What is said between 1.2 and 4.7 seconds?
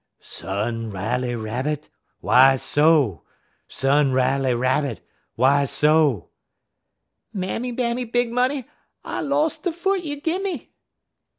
Rabbit, why so? Son Riley